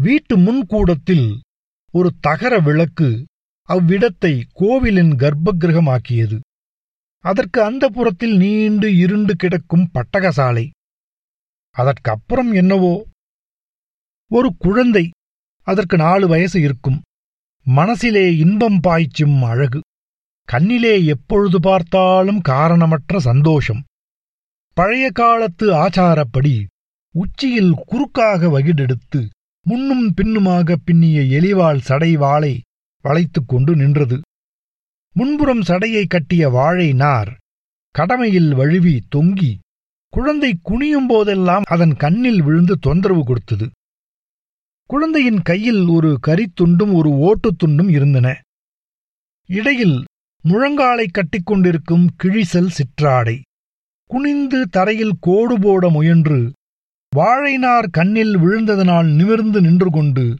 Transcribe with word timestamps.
வீட்டு 0.00 0.36
முன்கூடத்தில் 0.36 1.40
ஒரு 1.92 2.10
தகர 2.20 2.58
விளக்கு 2.58 3.24
அவ்விடத்தை 3.68 4.42
கோவிலின் 4.52 5.12
கர்ப்பகிரகமாக்கியது. 5.12 6.40
அதற்கு 7.24 7.62
அந்த 7.62 7.88
புறத்தில் 7.88 8.36
நீண்டு 8.36 8.96
இருண்டு 8.96 9.36
கிடக்கும் 9.36 9.90
பட்டகசாலை. 9.94 10.70
அதற்கப்புறம் 11.70 12.52
என்னவோ? 12.52 13.04
ஒரு 14.30 14.54
குழந்தை 14.58 15.10
அதற்கு 15.66 15.96
நாலு 15.96 16.28
வயசு 16.28 16.60
இருக்கும். 16.60 17.02
மனசிலே 17.66 18.36
இன்பம் 18.36 18.80
பாய்ச்சும் 18.80 19.42
அழகு. 19.42 19.80
கண்ணிலே 20.48 21.04
எப்பொழுது 21.04 21.60
பார்த்தாலும் 21.60 22.40
காரணமற்ற 22.40 23.20
சந்தோஷம். 23.20 23.82
பழைய 24.76 25.10
காலத்து 25.10 25.72
ஆச்சாரப்படி 25.72 26.64
உச்சியில் 27.14 27.74
குறுக்காக 27.86 28.48
வகிடெடுத்து 28.48 29.20
முன்னும் 29.62 30.14
பின்னுமாக 30.14 30.76
பின்னிய 30.76 31.20
எலிவாள் 31.20 31.78
சடை 31.78 32.16
வாளை 32.16 32.62
வளைத்துக் 33.00 33.48
கொண்டு 33.48 33.76
நின்றது. 33.76 34.20
முன்புறம் 35.12 35.60
சடையை 35.60 36.04
கட்டிய 36.06 36.48
வாழை 36.48 36.92
நார் 36.92 37.36
கடமையில் 37.90 38.54
வழுவி 38.54 39.00
தொங்கி 39.16 39.58
குழந்தை 40.08 40.58
குனியும் 40.62 41.06
போதெல்லாம் 41.08 41.62
அதன் 41.66 41.94
கண்ணில் 41.94 42.42
விழுந்து 42.42 42.78
தொந்தரவு 42.78 43.24
கொடுத்தது. 43.24 43.70
குழந்தையின் 44.86 45.42
கையில் 45.42 45.86
ஒரு 45.86 46.18
கரித்துண்டும் 46.26 46.94
ஒரு 46.94 47.10
ஓட்டுத் 47.10 47.62
துண்டும் 47.62 47.90
இருந்தன. 47.90 48.40
இடையில் 49.48 50.04
முழங்காலை 50.44 51.06
கட்டிக்கொண்டிருக்கும் 51.10 52.06
கிழிசல் 52.22 52.70
சிற்றாடை. 52.70 53.40
குனிந்து 54.04 54.68
தரையில் 54.68 55.16
கோடு 55.20 55.60
போட 55.60 55.88
முயன்று 55.88 56.52
வாழைநார் 57.16 57.90
கண்ணில் 57.90 58.38
விழுந்ததனால் 58.38 59.14
நிமிர்ந்து 59.14 59.60
நின்று 59.60 59.90
கொண்டு 59.90 60.36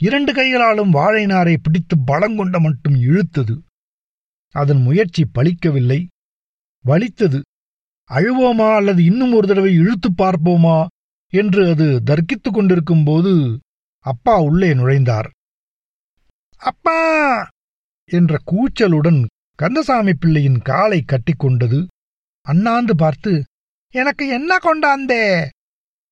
இரண்டு 0.00 0.34
கைகளாலும் 0.34 0.92
வாழைநாரை 0.92 1.56
பிடித்து 1.62 1.96
பலங்கொண்ட 2.06 2.60
மட்டும் 2.60 2.94
இழுத்தது. 2.94 3.54
அதன் 4.54 4.82
முயற்சி 4.82 5.26
பலிக்கவில்லை. 5.38 6.06
வலித்தது. 6.84 7.40
அழுவோமா 8.10 8.74
அல்லது 8.74 9.04
இன்னும் 9.04 9.34
ஒரு 9.34 9.46
தடவை 9.46 9.74
இழுத்துப் 9.74 10.22
பார்ப்போமா 10.22 10.86
என்று 11.32 11.68
அது 11.68 12.02
தர்க்கித்துக் 12.06 12.52
கொண்டிருக்கும்போது 12.52 13.58
அப்பா 14.04 14.40
உள்ளே 14.40 14.74
நுழைந்தார். 14.74 15.28
அப்பா! 16.58 17.00
என்ற 18.04 18.38
கூச்சலுடன் 18.46 19.24
கந்தசாமி 19.58 20.14
பிள்ளையின் 20.14 20.58
காலை 20.58 21.04
கட்டிக்கொண்டது. 21.04 21.86
அண்ணாந்து 22.46 22.96
பார்த்து 22.96 23.44
எனக்கு 23.94 24.28
என்ன 24.28 24.58
கொண்டாந்தே? 24.58 25.48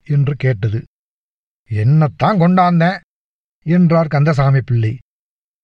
என்று 0.09 0.35
கேட்டது. 0.37 0.83
என்னத்தான் 1.71 2.41
கொண்டாந்தேன் 2.43 3.01
என்றார் 3.67 4.07
கந்தசாமி 4.07 4.61
பிள்ளை. 4.61 4.99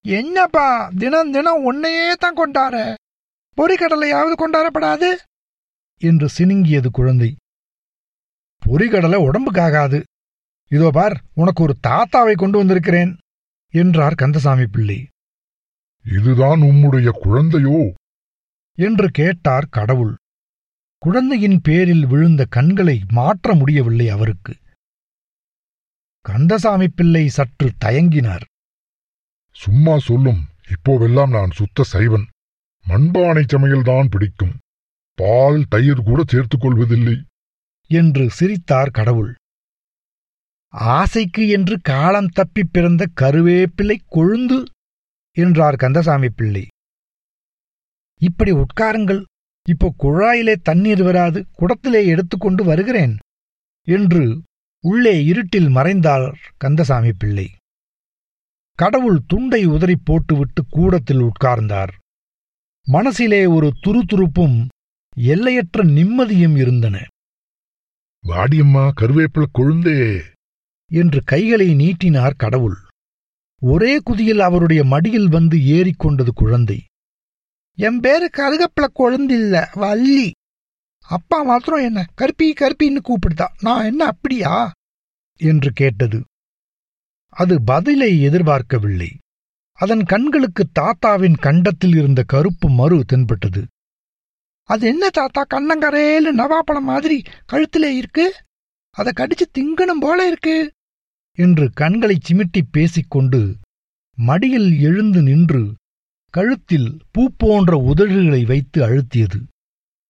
என்னப்பா 0.04 0.90
தினம் 0.96 1.32
தினம் 1.32 1.64
உன்னையே 1.64 2.12
தான் 2.12 2.36
கொண்டார 2.36 2.94
பொறிக்கடலையாவது 3.56 4.34
கொண்டாடப்படாது? 4.36 5.10
என்று 6.00 6.26
சினுங்கியது 6.38 6.88
குழந்தை. 6.90 7.36
பொறிகடலை 8.62 9.18
உடம்புக்காகாது. 9.28 10.02
இதோ 10.70 10.90
பார் 10.92 11.16
உனக்கு 11.34 11.62
ஒரு 11.62 11.74
தாத்தாவை 11.86 12.34
கொண்டு 12.34 12.58
வந்திருக்கிறேன் 12.58 13.16
என்றார் 13.72 14.14
கந்தசாமி 14.14 14.66
பிள்ளை. 14.66 14.98
இதுதான் 16.04 16.60
உம்முடைய 16.60 17.10
குழந்தையோ? 17.10 17.92
என்று 18.78 19.08
கேட்டார் 19.10 19.66
கடவுள். 19.70 20.14
குழந்தையின் 21.04 21.60
பேரில் 21.60 22.06
விழுந்த 22.06 22.44
கண்களை 22.44 23.02
மாற்ற 23.12 23.54
முடியவில்லை 23.54 24.08
அவருக்கு. 24.08 24.56
கந்தசாமி 26.20 26.88
பிள்ளை 26.88 27.28
சற்று 27.28 27.72
தயங்கினார். 27.84 28.40
சும்மா 29.52 29.98
சொல்லும் 29.98 30.48
இப்போவெல்லாம் 30.68 31.28
நான் 31.28 31.50
சுத்த 31.50 31.82
சைவன். 31.82 32.28
மண்பானை 32.88 33.44
சமையல்தான் 33.44 34.08
பிடிக்கும். 34.10 34.58
பால் 35.14 35.64
தயிர் 35.68 36.02
கூட 36.02 36.22
சேர்த்துக் 36.26 36.60
கொள்வதில்லை. 36.60 37.24
என்று 37.86 38.30
சிரித்தார் 38.30 38.90
கடவுள். 38.90 39.34
ஆசைக்கு 40.68 41.48
என்று 41.48 41.78
காலம் 41.82 42.28
தப்பிப் 42.28 42.72
பிறந்த 42.72 43.06
கருவேப்பிலை 43.20 43.96
கொழுந்து 44.10 44.64
என்றார் 45.30 45.76
கந்தசாமி 45.76 46.28
பிள்ளை. 46.28 46.68
இப்படி 48.20 48.52
உட்காருங்கள். 48.52 49.24
இப்போ 49.68 49.94
குழாயிலே 50.02 50.54
தண்ணீர் 50.62 51.02
வராது 51.02 51.46
குடத்திலே 51.58 52.06
எடுத்துக்கொண்டு 52.06 52.64
வருகிறேன் 52.64 53.14
என்று 53.86 54.24
உள்ளே 54.84 55.24
இருட்டில் 55.24 55.68
மறைந்தார் 55.68 56.26
கந்தசாமி 56.56 57.12
பிள்ளை. 57.12 57.46
கடவுள் 58.78 59.20
துண்டை 59.26 59.66
உதறிப் 59.66 60.04
போட்டுவிட்டு 60.04 60.62
கூடத்தில் 60.68 61.22
உட்கார்ந்தார். 61.22 61.92
மனசிலே 62.86 63.46
ஒரு 63.46 63.68
துருதுருப்பும் 63.86 64.56
எல்லையற்ற 65.16 65.84
நிம்மதியும் 65.84 66.56
இருந்தன. 66.56 66.96
வாடியம்மா 68.24 68.84
கருவேப்பில 69.00 69.44
கொழுந்தே! 69.52 70.00
என்று 70.90 71.20
கைகளை 71.24 71.74
நீட்டினார் 71.74 72.36
கடவுள். 72.36 72.78
ஒரே 73.62 73.98
குதியில் 74.04 74.40
அவருடைய 74.40 74.84
மடியில் 74.84 75.28
வந்து 75.28 75.56
ஏறிக்கொண்டது 75.76 76.32
குழந்தை. 76.34 76.78
என் 77.76 78.00
பேரு 78.00 78.30
கருகப்பில 78.32 78.86
கொழுந்தில்ல 78.94 79.78
வள்ளி. 79.78 80.32
அப்பா 81.08 81.42
மாத்திரம் 81.42 81.80
என்ன 81.80 82.06
கருப்பி 82.14 82.52
கருப்பின்னு 82.52 82.98
கூப்பிடுதா? 83.04 83.44
நான் 83.60 83.84
என்ன 83.84 84.04
அப்படியா? 84.04 84.72
என்று 85.36 85.72
கேட்டது. 85.72 86.24
அது 87.28 87.62
பதிலை 87.62 88.22
எதிர்பார்க்கவில்லை. 88.22 89.18
அதன் 89.72 90.02
கண்களுக்கு 90.02 90.66
தாத்தாவின் 90.72 91.36
கண்டத்தில் 91.36 91.96
இருந்த 91.96 92.22
கருப்பு 92.22 92.70
மறு 92.70 93.04
தென்பட்டது. 93.04 93.66
அது 94.62 94.88
என்ன 94.88 95.10
தாத்தா 95.10 95.44
கண்ணங்கரேலு 95.54 96.32
நவாப்பழம் 96.32 96.80
மாதிரி 96.80 97.22
கழுத்திலே 97.52 97.96
இருக்கு? 97.96 98.34
அதை 98.90 99.12
கடிச்சு 99.16 99.44
திங்கணும் 99.58 100.00
போல 100.00 100.26
இருக்கு. 100.26 100.72
என்று 101.36 101.70
கண்களைச் 101.72 102.32
சிமிட்டிப் 102.32 102.72
பேசிக்கொண்டு 102.72 103.56
மடியில் 104.16 104.80
எழுந்து 104.80 105.22
நின்று 105.22 105.74
கழுத்தில் 106.34 107.00
பூ 107.10 107.30
போன்ற 107.36 107.92
உதடுகளை 107.92 108.46
வைத்து 108.46 108.78
அழுத்தியது. 108.88 109.40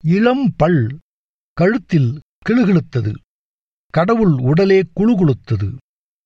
இளம் 0.03 0.53
பல் 0.57 0.99
கழுத்தில் 1.53 2.19
கிளுகிழுத்தது. 2.45 3.15
கடவுள் 3.89 4.31
உடலே 4.31 4.79
குழுகுழுத்தது 4.95 5.69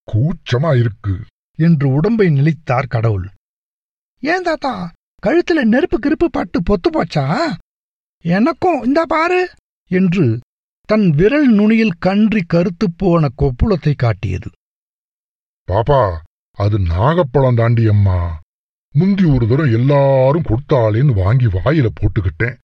கூச்சமா 0.07 0.79
இருக்கு 0.79 1.15
என்று 1.59 1.89
உடம்பை 1.89 2.29
நிலைத்தார் 2.29 2.87
கடவுள். 2.87 3.29
ஏன் 4.19 4.41
தாத்தா 4.41 4.91
கழுத்துல 5.25 5.63
நெருப்பு 5.63 5.99
கிருப்பு 5.99 6.27
பட்டு 6.31 6.59
பொத்து 6.61 6.87
போச்சா? 6.89 7.55
எனக்கும் 8.23 8.83
இந்த 8.83 9.05
பாரு 9.05 9.49
என்று 9.91 10.39
தன் 10.85 11.09
விரல் 11.09 11.49
நுனியில் 11.53 11.99
கன்றி 11.99 12.41
கருத்துப் 12.41 12.97
போன 12.97 13.27
கொப்புளத்தை 13.37 13.93
காட்டியது. 13.95 14.49
பாப்பா 15.71 16.01
அது 16.51 16.79
நாகப்பழம் 16.79 17.55
தாண்டி 17.55 17.87
அம்மா 17.87 18.39
முந்தி 18.93 19.23
ஒரு 19.23 19.47
தரம் 19.47 19.73
எல்லாரும் 19.73 20.41
கொடுத்தாளேன்னு 20.41 21.13
வாங்கி 21.13 21.45
வாயில 21.45 21.87
போட்டுக்கிட்டேன். 21.99 22.57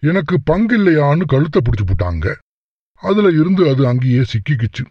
எனக்கு 0.00 0.40
பங்கில்லையான்னு 0.50 1.24
கழுத்தை 1.24 1.62
பிடிச்சு 1.62 1.86
போட்டாங்க. 1.86 2.34
அதுல 2.92 3.28
இருந்து 3.28 3.68
அது 3.68 3.86
அங்கேயே 3.86 4.18
சிக்கிக்கிச்சு. 4.18 4.84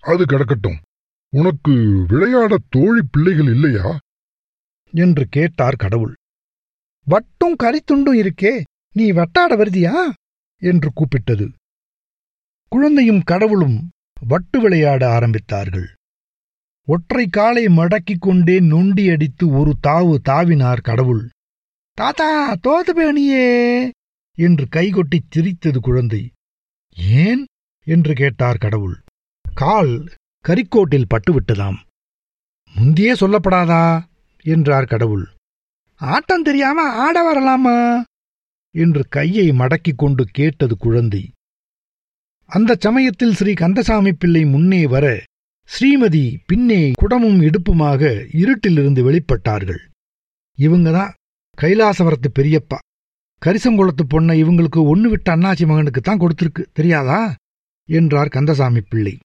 அது 0.00 0.24
கிடக்கட்டும். 0.24 0.80
உனக்கு 1.28 2.04
விளையாட 2.08 2.56
தோழி 2.68 3.00
பிள்ளைகள் 3.10 3.44
இல்லையா? 3.44 3.98
என்று 4.92 5.26
கேட்டார் 5.30 5.76
கடவுள். 5.76 6.14
வட்டும் 7.04 7.56
கரித்துண்டும் 7.62 8.30
இருக்கே 8.30 8.62
நீ 8.92 9.12
வட்டாட 9.12 9.56
வருதியா? 9.56 10.10
என்று 10.56 10.92
கூப்பிட்டது. 10.92 11.52
குழந்தையும் 12.68 13.22
கடவுளும் 13.22 13.90
வட்டு 14.20 14.60
விளையாட 14.60 15.18
ஆரம்பித்தார்கள். 15.18 15.97
ஒற்றை 16.90 17.26
காலை 17.26 17.66
மடக்கிக் 17.66 18.18
கொண்டே 18.18 18.60
நொண்டி 18.60 19.08
அடித்து 19.08 19.50
ஒரு 19.50 19.76
தாவு 19.86 20.18
தாவினார் 20.28 20.80
கடவுள். 20.80 21.28
தாத்தா 21.92 22.54
தோத்து 22.54 22.92
பேணியே 22.94 23.90
என்று 24.34 24.66
கைகொட்டிச் 24.72 25.30
சிரித்தது 25.30 25.80
குழந்தை. 25.80 26.32
ஏன்? 26.96 27.46
என்று 27.84 28.14
கேட்டார் 28.14 28.56
கடவுள். 28.56 28.96
கால் 29.54 30.12
கரிக்கோட்டில் 30.48 31.04
பட்டுவிட்டதாம். 31.14 31.76
முந்தியே 32.74 33.12
சொல்லப்படாதா? 33.12 34.04
என்றார் 34.42 34.84
கடவுள். 34.84 35.28
ஆட்டம் 35.94 36.42
தெரியாம 36.42 36.90
ஆட 36.90 37.16
வரலாமா? 37.24 38.02
என்று 38.70 39.08
கையை 39.08 39.50
மடக்கிக் 39.50 39.96
கொண்டு 39.96 40.24
கேட்டது 40.24 40.76
குழந்தை. 40.76 41.32
அந்தச் 42.46 42.80
சமயத்தில் 42.80 43.34
ஸ்ரீ 43.34 43.52
கந்தசாமி 43.52 44.12
பிள்ளை 44.12 44.44
முன்னே 44.44 44.86
வர 44.86 45.22
ஸ்ரீமதி 45.72 46.36
பின்னே 46.46 46.92
குடமும் 47.00 47.40
இடுப்புமாக 47.40 48.26
இருட்டிலிருந்து 48.32 49.00
வெளிப்பட்டார்கள். 49.08 49.80
இவங்கதான் 50.58 51.12
கைலாசவரத்து 51.58 52.28
பெரியப்பா. 52.38 52.78
கரிசங்குளத்து 53.42 54.04
பொண்ணை 54.10 54.34
இவங்களுக்கு 54.44 54.80
ஒன்னு 54.82 55.08
விட்ட 55.08 55.36
அண்ணாச்சி 55.36 55.66
மகனுக்கு 55.66 56.00
தான் 56.00 56.18
கொடுத்திருக்கு 56.18 56.64
தெரியாதா? 56.72 57.34
என்றார் 57.88 58.28
கந்தசாமி 58.28 58.80
பிள்ளை. 58.80 59.18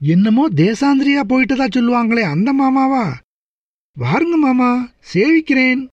என்னமோ 0.00 0.48
தேசாந்திரியா 0.48 1.22
போயிட்டதா 1.28 1.66
சொல்லுவாங்களே 1.68 2.22
அந்த 2.22 2.48
மாமாவா? 2.52 3.04
வாருங்க 4.00 4.36
மாமா 4.36 4.92
சேவிக்கிறேன் 5.12 5.86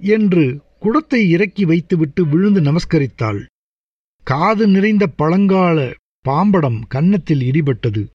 என்று 0.00 0.60
குடத்தை 0.80 1.30
இறக்கி 1.30 1.64
வைத்துவிட்டு 1.64 2.26
விழுந்து 2.26 2.60
நமஸ்கரித்தாள். 2.60 3.44
காது 4.24 4.68
நிறைந்த 4.68 5.06
பழங்கால 5.06 5.92
பாம்படம் 6.20 6.80
கன்னத்தில் 6.88 7.40
இடிபட்டது. 7.40 8.06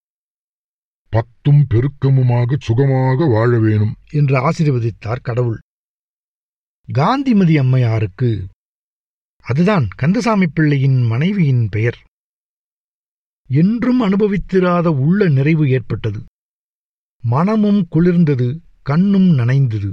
பத்தும் 1.09 1.65
பெருக்கமுமாக 1.73 2.55
சுகமாக 2.59 3.25
வாழ 3.25 3.59
வேணும் 3.59 3.93
என்று 4.11 4.35
ஆசீர்வதித்தார் 4.49 5.21
கடவுள். 5.21 5.59
காந்திமதி 6.93 7.55
அம்மையாருக்கு 7.59 8.45
அதுதான் 9.41 9.87
கந்தசாமி 9.95 10.47
பிள்ளையின் 10.47 11.01
மனைவியின் 11.01 11.67
பெயர். 11.69 11.99
என்றும் 13.49 14.01
அனுபவித்திராத 14.01 14.87
உள்ள 14.87 15.29
நிறைவு 15.29 15.69
ஏற்பட்டது. 15.69 16.19
மனமும் 17.23 17.87
குளிர்ந்தது 17.91 18.59
கண்ணும் 18.81 19.29
நனைந்தது. 19.37 19.91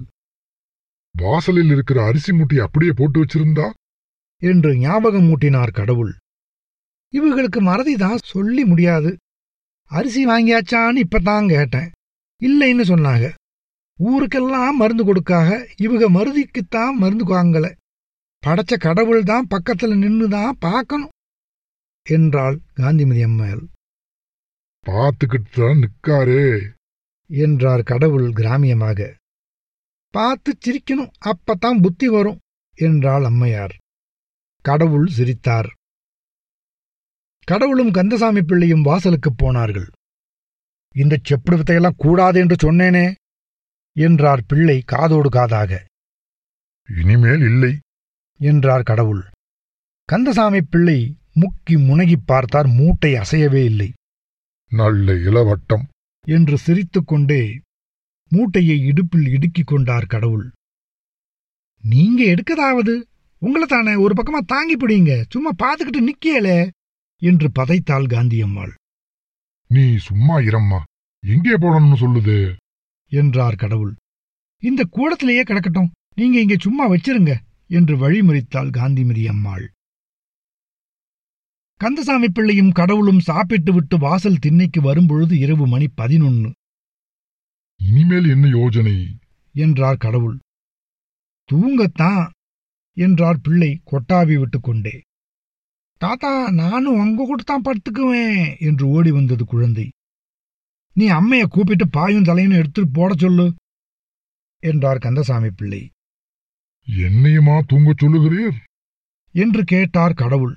வாசலில் 1.13 1.71
இருக்கிற 1.71 2.05
அரிசி 2.05 2.33
மூட்டை 2.33 2.59
அப்படியே 2.59 2.93
போட்டு 2.97 3.25
வச்சிருந்தா? 3.25 3.71
என்று 4.43 4.77
ஞாபகம் 4.77 5.25
மூட்டினார் 5.25 5.73
கடவுள். 5.73 6.15
இவங்களுக்கு 7.13 7.59
மறதிதான் 7.61 8.19
சொல்லி 8.25 8.65
முடியாது. 8.65 9.17
அரிசி 9.95 10.23
வாங்கியாச்சான்னு 10.27 11.03
இப்பதான் 11.05 11.47
கேட்டேன். 11.49 11.89
இல்லைன்னு 12.41 12.85
சொன்னாங்க. 12.93 13.27
ஊருக்கெல்லாம் 13.99 14.79
மருந்து 14.81 15.05
கொடுக்காக 15.05 15.49
இவங்க 15.77 16.05
மருதிக்குத்தான் 16.17 16.95
மருந்து 17.03 17.25
வாங்கல. 17.35 17.67
படைச்ச 18.43 18.75
கடவுள் 18.79 19.23
தான் 19.23 19.47
பக்கத்துல 19.51 19.97
நின்னு 19.97 20.27
தான் 20.29 20.57
பார்க்கணும் 20.59 21.13
என்றாள் 22.07 22.57
காந்திமதி 22.75 23.23
அம்மையால் 23.23 23.63
பார்த்துக்கிட்டு 24.87 25.53
தான் 25.55 25.79
நிக்காரே 25.83 26.43
என்றார் 27.31 27.83
கடவுள் 27.83 28.27
கிராமியமாக. 28.39 28.99
பார்த்து 30.15 30.51
சிரிக்கணும் 30.65 31.15
அப்பத்தான் 31.31 31.81
புத்தி 31.83 32.09
வரும் 32.09 32.41
என்றாள் 32.79 33.25
அம்மையார். 33.25 33.75
கடவுள் 34.65 35.07
சிரித்தார். 35.17 35.71
கடவுளும் 37.45 37.91
கந்தசாமி 37.91 38.43
பிள்ளையும் 38.43 38.85
வாசலுக்குப் 38.85 39.39
போனார்கள். 39.39 39.91
இந்தச் 40.95 41.33
செப்புடு 41.33 41.57
வித்தையெல்லாம் 41.57 41.97
கூடாது 41.97 42.41
என்று 42.41 42.73
சொன்னேனே 42.73 43.15
என்றார் 43.93 44.45
பிள்ளை 44.47 44.83
காதோடு 44.87 45.29
காதாக. 45.29 45.79
இனிமேல் 47.01 47.41
இல்லை 47.41 47.79
என்றார் 48.39 48.83
கடவுள். 48.83 49.25
கந்தசாமி 50.05 50.63
பிள்ளை 50.63 51.17
முக்கி 51.35 51.71
முனகிப் 51.71 52.27
பார்த்தார் 52.27 52.67
மூட்டை 52.67 53.15
அசையவே 53.15 53.65
இல்லை. 53.65 53.93
நல்ல 54.71 55.13
இளவட்டம். 55.13 55.89
என்று 56.27 56.59
சிரித்துக்கொண்டே 56.59 57.61
மூட்டையை 58.29 58.81
இடுப்பில் 58.81 59.27
இடுக்கிக் 59.27 59.67
கொண்டார் 59.67 60.07
கடவுள். 60.07 60.53
நீங்க 61.83 62.25
எடுக்கதாவது? 62.25 63.03
உங்களை 63.39 63.67
தானே 63.67 63.95
ஒரு 63.95 64.15
பக்கமா 64.15 64.45
தாங்கி 64.47 64.77
பிடிங்க 64.77 65.25
சும்மா 65.31 65.51
பார்த்துக்கிட்டு 65.63 66.09
நிக்கியலே. 66.09 66.71
என்று 67.23 67.49
பதைத்தாள் 67.49 68.07
காந்தியம்மாள். 68.07 68.73
நீ 69.71 69.97
சும்மா 69.97 70.39
இரம்மா 70.39 70.81
எங்கே 71.23 71.55
போடணும்னு 71.57 71.99
சொல்லுது? 72.01 72.57
என்றார் 73.13 73.55
கடவுள். 73.55 73.95
இந்த 74.63 74.83
கூடத்திலேயே 74.91 75.43
கிடக்கட்டும் 75.43 75.93
நீங்க 76.15 76.41
இங்க 76.41 76.57
சும்மா 76.61 76.91
வச்சிருங்க 76.91 77.33
என்று 77.67 77.95
வழிமறித்தாள் 77.97 78.71
காந்திமதி 78.71 79.29
அம்மாள் 79.29 79.73
கந்தசாமி 81.81 82.29
பிள்ளையும் 82.29 82.73
கடவுளும் 82.73 83.21
சாப்பிட்டு 83.21 83.73
விட்டு 83.73 83.99
வாசல் 83.99 84.39
திண்ணைக்கு 84.39 84.81
வரும்பொழுது 84.81 85.39
இரவு 85.39 85.67
மணி 85.67 85.87
பதினொன்னு. 85.97 86.51
இனிமேல் 87.81 88.29
என்ன 88.29 88.47
யோஜனை? 88.49 88.97
என்றார் 89.55 89.97
கடவுள். 89.97 90.39
தூங்கத்தான் 91.49 92.31
என்றார் 92.97 93.41
பிள்ளை 93.41 93.81
கொட்டாவி 93.87 94.39
விட்டுக்கொண்டே. 94.39 94.95
தாத்தா 95.99 96.51
நானும் 96.51 96.99
உங்க 96.99 97.25
கூட 97.25 97.43
தான் 97.43 97.63
படுத்துக்குவேன் 97.63 98.61
என்று 98.61 98.87
ஓடி 98.87 99.11
வந்தது 99.11 99.45
குழந்தை. 99.45 99.91
நீ 100.93 101.09
அம்மைய 101.09 101.47
கூப்பிட்டு 101.47 101.89
பாயும் 101.89 102.23
தலையும் 102.23 102.53
எடுத்துட்டு 102.53 102.91
போட 102.93 103.15
சொல்லு 103.19 103.55
என்றார் 104.59 104.99
கந்தசாமி 104.99 105.51
பிள்ளை. 105.51 105.91
என்னையுமா 106.89 107.61
தூங்கச் 107.73 108.03
சொல்லுகிறீர்? 108.03 108.55
என்று 109.33 109.65
கேட்டார் 109.65 110.13
கடவுள். 110.13 110.55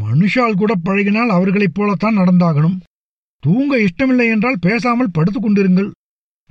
மனுஷால் 0.00 0.54
கூட 0.54 0.74
பழகினால் 0.76 1.28
அவர்களைப் 1.28 1.74
போலத்தான் 1.74 2.16
நடந்தாகணும். 2.16 2.80
தூங்க 3.38 3.80
இஷ்டமில்லை 3.80 4.28
என்றால் 4.28 4.58
பேசாமல் 4.60 5.10
படுத்துக் 5.10 5.46
கொண்டிருங்கள். 5.46 5.90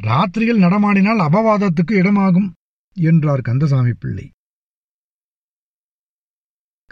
ராத்திரியில் 0.04 0.64
நடமாடினால் 0.64 1.20
அபவாதத்துக்கு 1.20 1.92
இடமாகும் 1.92 2.52
என்றார் 2.94 3.42
கந்தசாமி 3.42 3.94
பிள்ளை. 3.94 4.32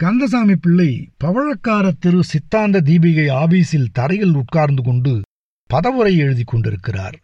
கந்தசாமி 0.00 0.56
பிள்ளை 0.56 1.10
பவழக்கார 1.24 1.92
திரு 1.98 2.24
சித்தாந்த 2.24 2.80
தீபிகை 2.80 3.28
ஆபீஸில் 3.34 3.88
தரையில் 3.92 4.34
உட்கார்ந்து 4.34 4.82
கொண்டு 4.82 5.22
பதவுரை 5.66 6.16
எழுதிக் 6.16 6.46
கொண்டிருக்கிறார். 6.46 7.16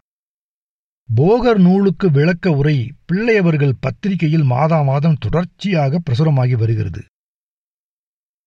போகர் 1.15 1.57
நூலுக்கு 1.57 2.11
விளக்க 2.11 2.51
உரை 2.51 2.91
பிள்ளையவர்கள் 3.05 3.75
பத்திரிகையில் 3.79 4.43
மாதா 4.43 4.81
மாதம் 4.81 5.17
தொடர்ச்சியாக 5.19 6.01
பிரசுரமாகி 6.09 6.57
வருகிறது. 6.57 7.01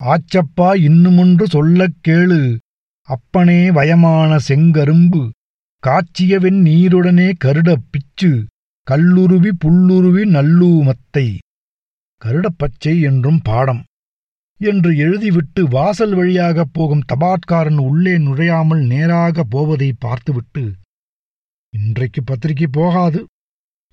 ஆச்சப்பா 0.05 0.76
இன்னுமொன்று 0.76 1.46
சொல்லக் 1.46 1.96
கேளு 2.08 2.58
அப்பனே 3.02 3.70
வயமான 3.70 4.38
செங்கரும்பு 4.49 5.31
காய்ச்சியவென் 5.82 6.61
நீருடனே 6.69 7.32
கருடப் 7.44 7.87
பிச்சு 7.90 8.46
கல்லுருவி 8.90 9.52
புல்லுருவி 9.64 10.25
நல்லூமத்தை 10.37 11.38
கருடப்பச்சை 12.22 13.02
என்றும் 13.02 13.40
பாடம். 13.43 13.84
என்று 14.58 14.91
எழுதிவிட்டு 14.91 15.61
வாசல் 15.61 16.14
வழியாகப் 16.14 16.70
போகும் 16.73 17.00
தபாட்காரன் 17.00 17.79
உள்ளே 17.79 18.19
நுழையாமல் 18.19 18.87
நேராக 18.87 19.44
போவதை 19.44 19.93
பார்த்துவிட்டு 19.99 20.75
இன்றைக்கு 21.70 22.25
பத்திரிகை 22.25 22.67
போகாது 22.67 23.26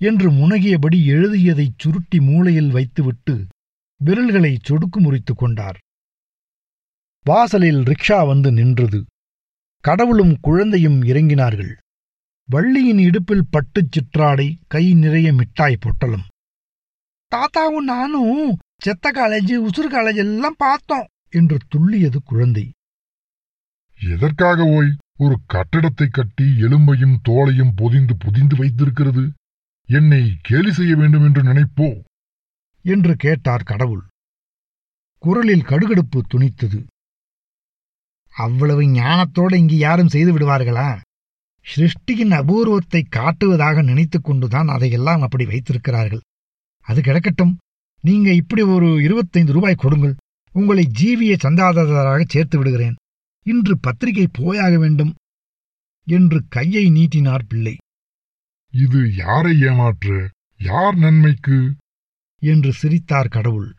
என்று 0.01 0.31
முனகியபடி 0.31 0.99
எழுதியதைச் 1.07 1.77
சுருட்டி 1.77 2.19
மூலையில் 2.21 2.71
வைத்துவிட்டு 2.71 3.47
விரல்களை 3.97 4.59
சொடுக்கு 4.63 4.99
முறித்துக் 4.99 5.37
கொண்டார். 5.37 5.77
வாசலில் 7.25 7.83
ரிக்ஷா 7.83 8.27
வந்து 8.27 8.51
நின்றது. 8.51 9.05
கடவுளும் 9.83 10.37
குழந்தையும் 10.41 11.03
இறங்கினார்கள். 11.03 11.73
வள்ளியின் 12.49 12.97
இடுப்பில் 12.97 13.47
பட்டுச் 13.49 13.91
சிற்றாடை 13.91 14.55
கை 14.67 14.93
நிறைய 14.93 15.33
மிட்டாய் 15.33 15.77
பொட்டலும். 15.79 16.25
தாத்தாவும் 17.31 17.83
நானும் 17.83 18.57
செத்த 18.83 19.11
காலேஜ் 19.11 19.67
உசுறு 19.67 19.91
காலேஜ் 19.91 20.15
எல்லாம் 20.15 20.55
பார்த்தோம் 20.57 21.07
என்று 21.29 21.57
துள்ளியது 21.75 22.15
குழந்தை. 22.23 22.71
எதற்காக 24.11 24.63
ஓய்? 24.63 24.95
ஒரு 25.17 25.39
கட்டடத்தை 25.53 26.07
கட்டி 26.09 26.43
எலும்பையும் 26.43 27.17
தோலையும் 27.29 27.71
பொதிந்து 27.75 28.17
புதிந்து 28.17 28.55
வைத்திருக்கிறது. 28.55 29.31
என்னை 29.85 30.37
கேலி 30.41 30.71
செய்ய 30.71 30.95
வேண்டும் 30.95 31.23
என்று 31.23 31.43
நினைப்போ? 31.43 32.01
என்று 32.81 33.15
கேட்டார் 33.15 33.63
கடவுள். 33.63 34.03
குரலில் 35.17 35.61
கடுகடுப்பு 35.61 36.21
துணித்தது. 36.33 36.85
அவ்வளவு 38.35 38.81
ஞானத்தோடு 38.81 39.55
இங்கு 39.55 39.77
யாரும் 39.77 40.07
செய்து 40.07 40.37
விடுவார்களா? 40.37 40.99
சிருஷ்டியின் 41.75 42.31
அபூர்வத்தை 42.31 43.05
காட்டுவதாக 43.15 43.83
நினைத்துக் 43.83 44.23
கொண்டுதான் 44.23 44.67
அதையெல்லாம் 44.67 45.21
அப்படி 45.21 45.45
வைத்திருக்கிறார்கள். 45.45 46.21
அது 46.79 47.01
கிடக்கட்டும். 47.01 47.57
நீங்க 48.03 48.33
இப்படி 48.33 48.61
ஒரு 48.61 49.03
இருபத்தைந்து 49.03 49.53
ரூபாய் 49.53 49.75
கொடுங்கள். 49.75 50.15
உங்களை 50.51 50.89
ஜீவிய 51.01 51.37
சந்தாதாரராக 51.43 52.23
சேர்த்து 52.27 52.57
விடுகிறேன். 52.57 52.95
இன்று 53.43 53.79
பத்திரிகை 53.79 54.27
போயாக 54.31 54.77
வேண்டும் 54.77 55.13
என்று 56.05 56.43
கையை 56.49 56.89
நீட்டினார் 56.89 57.45
பிள்ளை. 57.47 57.77
இது 58.71 59.15
யாரை 59.15 59.61
ஏமாற்ற? 59.61 60.29
யார் 60.57 60.95
நன்மைக்கு? 60.95 61.73
என்று 62.39 62.73
சிரித்தார் 62.73 63.27
கடவுள். 63.27 63.73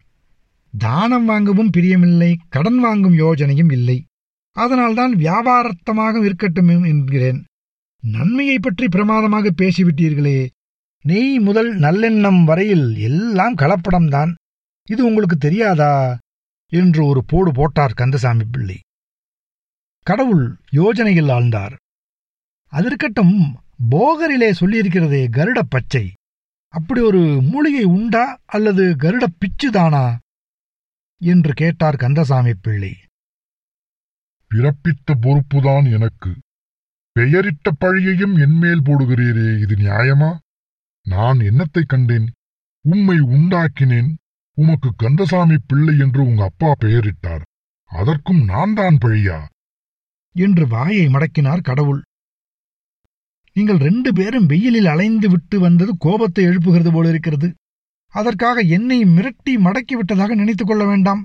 தானம் 0.78 1.25
வாங்கவும் 1.25 1.71
பிரியமில்லை 1.76 2.35
கடன் 2.49 2.78
வாங்கும் 2.78 3.19
யோஜனையும் 3.19 3.73
இல்லை. 3.73 4.04
அதனால்தான் 4.52 5.14
வியாபாரத்தமாக 5.16 6.25
இருக்கட்டும் 6.25 6.69
என்கிறேன். 6.69 7.45
நன்மையை 8.02 8.59
பற்றி 8.59 8.88
பிரமாதமாக 8.88 9.50
பேசிவிட்டீர்களே 9.50 10.49
நெய் 11.06 11.38
முதல் 11.38 11.78
நல்லெண்ணம் 11.78 12.44
வரையில் 12.44 12.96
எல்லாம் 12.96 13.54
கலப்படம்தான். 13.54 14.34
இது 14.90 15.06
உங்களுக்கு 15.06 15.37
தெரியாதா? 15.37 16.18
என்று 16.73 17.06
ஒரு 17.06 17.25
போடு 17.25 17.52
போட்டார் 17.52 17.92
கந்தசாமி 17.92 18.44
பிள்ளை. 18.44 18.80
கடவுள் 20.02 20.56
யோஜனையில் 20.73 21.30
ஆழ்ந்தார். 21.30 21.76
அதற்கட்டும் 22.70 23.56
போகரிலே 23.90 24.52
சொல்லியிருக்கிறதே 24.61 25.28
கருட 25.28 25.61
பச்சை. 25.68 26.12
அப்படி 26.68 27.00
ஒரு 27.00 27.40
மூலிகை 27.42 27.84
உண்டா 27.84 28.40
அல்லது 28.44 28.84
கருட 28.84 29.26
பிச்சுதானா 29.38 30.16
என்று 31.23 31.52
கேட்டார் 31.52 31.96
கந்தசாமி 31.96 32.54
பிள்ளை. 32.54 32.96
பிறப்பித்த 34.54 35.14
பொறுப்புதான் 35.20 35.92
எனக்கு. 35.92 36.37
பெயரிட்ட 37.12 37.70
பழியையும் 37.80 38.40
என்மேல் 38.40 38.82
போடுகிறீரே 38.82 39.61
இது 39.61 39.75
நியாயமா? 39.76 40.42
நான் 41.04 41.38
என்னத்தைக் 41.38 41.87
கண்டேன்? 41.87 42.32
உம்மை 42.80 43.18
உண்டாக்கினேன். 43.18 44.14
உமக்கு 44.54 44.92
கந்தசாமி 44.96 45.56
பிள்ளை 45.66 45.99
என்று 45.99 46.23
உங்க 46.23 46.44
அப்பா 46.44 46.75
பெயரிட்டார். 46.80 47.42
அதற்கும் 47.84 48.44
நான் 48.44 48.75
தான் 48.75 48.99
பழியா? 49.04 49.44
என்று 50.32 50.68
வாயை 50.68 51.06
மடக்கினார் 51.06 51.61
கடவுள். 51.61 52.02
நீங்கள் 53.52 53.76
ரெண்டு 53.76 54.12
பேரும் 54.12 54.46
வெயிலில் 54.46 54.87
அலைந்து 54.87 55.30
விட்டு 55.30 55.61
வந்தது 55.61 55.96
கோபத்தை 55.99 56.44
எழுப்புகிறது 56.44 56.92
போல 56.92 57.08
இருக்கிறது. 57.08 57.54
அதற்காக 58.06 58.61
என்னை 58.61 59.04
மிரட்டி 59.04 59.50
மடக்கி 59.50 59.92
விட்டதாக 59.92 60.34
நினைத்துக் 60.34 60.66
கொள்ள 60.66 60.84
வேண்டாம். 60.84 61.25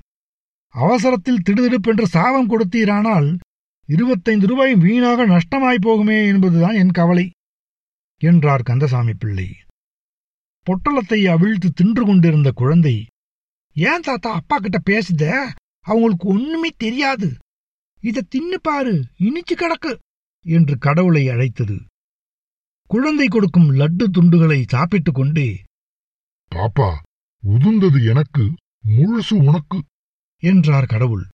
அவசரத்தில் 0.67 1.41
திடுதிடுப்பென்று 1.49 2.03
சாபம் 2.03 2.49
கொடுத்தீரானால் 2.49 3.37
இருபத்தைந்து 3.85 4.47
ரூபாய் 4.47 4.75
வீணாக 4.75 5.27
நஷ்டமாய்ப் 5.27 5.85
போகுமே 5.85 6.27
என்பதுதான் 6.27 6.75
என் 6.75 6.91
கவலை 6.91 7.31
என்றார் 8.17 8.61
கந்தசாமி 8.61 9.13
பிள்ளை. 9.13 9.55
பொட்டலத்தை 10.69 11.19
அவிழ்த்து 11.29 11.71
தின்று 11.71 12.05
கொண்டிருந்த 12.05 12.51
குழந்தை 12.51 13.05
ஏன் 13.75 14.01
தாத்தா 14.01 14.31
அப்பா 14.31 14.57
கிட்ட 14.57 14.79
பேசுத? 14.85 15.23
அவங்களுக்கு 15.79 16.27
ஒண்ணுமே 16.27 16.69
தெரியாது. 16.77 17.29
இத 18.03 18.23
தின்னு 18.35 18.57
பாரு 18.61 18.93
இனிச்சு 19.19 19.55
கிடக்கு 19.55 19.91
என்று 20.45 20.77
கடவுளை 20.77 21.29
அழைத்தது. 21.29 21.77
குழந்தை 22.89 23.27
கொடுக்கும் 23.27 23.69
லட்டு 23.71 24.05
துண்டுகளை 24.11 24.63
சாப்பிட்டுக் 24.67 25.13
கொண்டே 25.13 25.49
பாப்பா 26.55 26.89
உதுந்தது 27.43 27.99
எனக்கு 28.05 28.45
முழுசு 28.87 29.33
உனக்கு 29.47 29.83
என்றார் 30.43 30.85
கடவுள். 30.85 31.25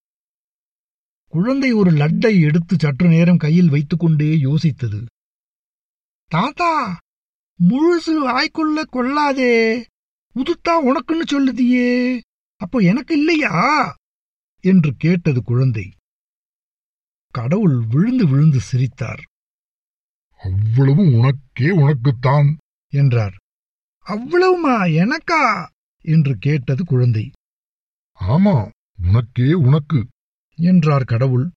குழந்தை 1.27 1.71
ஒரு 1.71 1.91
லட்டை 1.91 2.33
எடுத்து 2.41 2.75
சற்று 2.79 3.07
நேரம் 3.07 3.37
கையில் 3.37 3.69
வைத்துக்கொண்டே 3.69 4.29
யோசித்தது. 4.37 5.05
தாத்தா 6.31 6.71
முழுசு 7.63 8.27
வாய்க்குள்ள 8.27 8.83
கொள்ளாதே. 8.83 9.85
உதுத்தா 10.35 10.69
உனக்குன்னு 10.69 11.21
சொல்லுதியே. 11.31 12.19
அப்போ 12.55 12.79
எனக்கு 12.79 13.17
இல்லையா? 13.17 13.95
என்று 14.59 14.93
கேட்டது 14.97 15.43
குழந்தை. 15.43 15.91
கடவுள் 17.31 17.79
விழுந்து 17.79 18.27
விழுந்து 18.27 18.59
சிரித்தார். 18.59 19.23
அவ்வளவு 20.37 21.01
உனக்கே 21.01 21.69
உனக்குத்தான். 21.69 22.57
என்றார். 22.87 23.35
அவ்வளவுமா 24.05 24.89
எனக்கா? 24.89 25.67
என்று 26.01 26.35
கேட்டது 26.37 26.85
குழந்தை. 26.85 27.31
ஆமா 28.19 28.69
உனக்கே 29.07 29.53
உனக்கு. 29.53 30.07
என்றார் 30.55 31.03
கடவுள். 31.03 31.49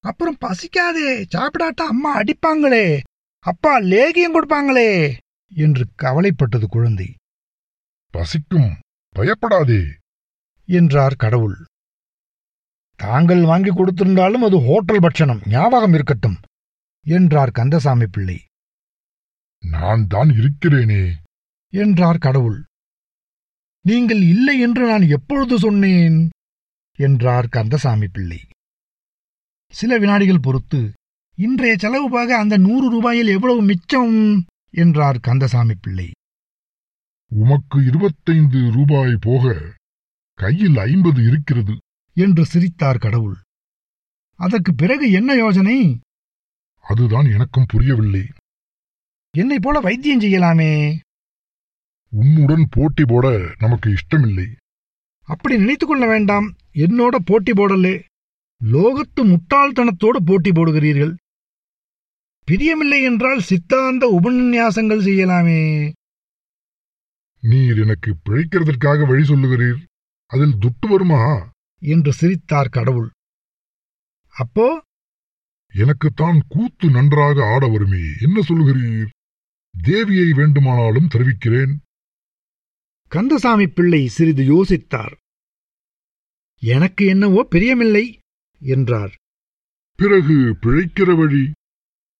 அப்புறம் 0.00 0.36
பசிக்காதே. 0.40 1.24
சாப்பிடாட்டா 1.36 1.86
அம்மா 1.86 2.16
அடிப்பாங்களே. 2.16 3.00
அப்பா 3.38 3.78
லேகியம் 3.78 4.34
கொடுப்பாங்களே. 4.34 5.16
என்று 5.48 5.88
கவலைப்பட்டது 6.02 6.66
குழந்தை. 6.66 7.14
பசிக்கும். 8.10 8.76
பயப்படாதே. 9.08 9.82
என்றார் 10.66 11.14
கடவுள். 11.14 11.64
தாங்கள் 12.96 13.42
வாங்கி 13.42 13.70
கொடுத்திருந்தாலும் 13.70 14.44
அது 14.44 14.58
ஹோட்டல் 14.58 15.00
பட்சணம் 15.00 15.40
ஞாபகம் 15.46 15.92
இருக்கட்டும் 15.92 16.38
என்றார் 17.00 17.50
கந்தசாமி 17.50 18.06
பிள்ளை. 18.06 18.44
நான் 19.58 20.06
தான் 20.06 20.28
இருக்கிறேனே. 20.28 21.12
என்றார் 21.68 22.18
கடவுள். 22.18 22.64
நீங்கள் 23.80 24.22
இல்லை 24.22 24.60
என்று 24.60 24.86
நான் 24.86 25.02
எப்பொழுது 25.02 25.58
சொன்னேன்? 25.58 26.30
என்றார் 26.94 27.48
கந்தசாமி 27.48 28.08
பிள்ளை. 28.08 28.40
சில 29.72 29.98
வினாடிகள் 29.98 30.40
பொறுத்து 30.40 30.92
இன்றைய 31.36 31.76
செலவு 31.78 32.10
போக 32.10 32.38
அந்த 32.38 32.56
நூறு 32.56 32.86
ரூபாயில் 32.92 33.26
எவ்வளவு 33.26 33.62
மிச்சம்? 33.62 34.46
என்றார் 34.70 35.18
கந்தசாமி 35.18 35.74
பிள்ளை. 35.74 36.10
உமக்கு 37.28 37.84
இருபத்தைந்து 37.84 38.70
ரூபாய் 38.72 39.16
போக 39.20 39.74
கையில் 40.34 40.76
ஐம்பது 40.76 41.26
இருக்கிறது. 41.26 41.78
என்று 42.12 42.44
சிரித்தார் 42.44 42.98
கடவுள். 42.98 43.36
அதற்கு 44.34 44.74
பிறகு 44.74 45.10
என்ன 45.10 45.34
யோசனை 45.34 46.00
அதுதான் 46.80 47.26
எனக்கும் 47.26 47.66
புரியவில்லை. 47.68 48.28
என்னைப் 49.36 49.62
போல 49.62 49.80
வைத்தியம் 49.80 50.20
செய்யலாமே? 50.20 50.98
உம்முடன் 52.20 52.64
போட்டி 52.70 53.04
போட 53.06 53.54
நமக்கு 53.58 53.90
இஷ்டமில்லை. 53.90 54.56
அப்படி 55.22 55.56
நினைத்துக் 55.56 55.88
கொள்ள 55.88 56.06
வேண்டாம். 56.06 56.56
என்னோட 56.72 57.16
போட்டி 57.24 57.52
போடலே. 57.52 58.04
லோகத்து 58.64 59.20
முட்டாள்தனத்தோடு 59.20 60.16
போட்டி 60.24 60.50
போடுகிறீர்கள். 60.50 61.14
பிரியமில்லை 62.48 63.02
என்றால் 63.02 63.40
சித்தாந்த 63.40 64.18
உபன்யாசங்கள் 64.22 65.02
செய்யலாமே. 65.02 65.92
நீர் 67.40 67.78
எனக்கு 67.78 68.16
பிழைக்கிறதற்காக 68.24 69.06
வழி 69.06 69.28
சொல்லுகிறீர். 69.28 69.84
அதில் 70.26 70.54
துட்டு 70.54 70.88
வருமா? 70.88 71.50
என்று 71.80 72.12
சிரித்தார் 72.12 72.68
கடவுள். 72.68 73.10
அப்போ? 74.28 74.82
எனக்குத்தான் 75.74 76.42
கூத்து 76.48 76.90
நன்றாக 76.90 77.44
ஆட 77.44 77.66
வருமே. 77.66 78.02
என்ன 78.20 78.40
சொல்லுகிறீர்? 78.48 79.06
தேவியை 79.82 80.30
வேண்டுமானாலும் 80.30 81.08
தெரிவிக்கிறேன். 81.08 81.80
கந்தசாமி 83.08 83.66
பிள்ளை 83.66 84.06
சிறிது 84.06 84.64
யோசித்தார். 84.64 85.12
எனக்கு 86.60 87.06
என்னவோ 87.06 87.46
பிரியமில்லை 87.50 88.18
என்றார். 88.60 89.14
பிறகு 89.96 90.56
பிழைக்கிற 90.60 91.16
வழி? 91.16 91.56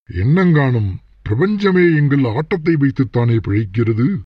என்னங்காணும்? 0.08 0.96
பிரபஞ்சமே 1.22 1.96
எங்கள் 1.96 2.24
ஆட்டத்தை 2.24 2.74
வைத்துத்தானே 2.74 3.36
பிழைக்கிறது? 3.36 4.20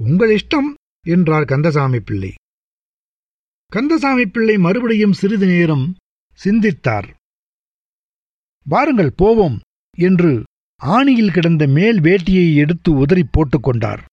உங்கள் 0.00 0.30
இஷ்டம் 0.30 0.74
என்றார் 1.06 1.44
கந்தசாமி 1.44 2.00
பிள்ளை. 2.00 2.34
கந்தசாமி 3.66 4.26
பிள்ளை 4.26 4.58
மறுபடியும் 4.58 5.12
சிறிது 5.12 5.46
நேரம் 5.46 5.96
சிந்தித்தார். 6.32 7.16
வாருங்கள் 8.64 9.12
போவோம் 9.16 9.60
என்று 9.98 10.44
ஆணியில் 10.82 11.32
கிடந்த 11.32 11.66
மேல் 11.66 12.00
வேட்டியை 12.00 12.54
எடுத்து 12.54 12.92
உதறி 12.92 13.24
போட்டுக் 13.30 13.62
கொண்டார். 13.62 14.04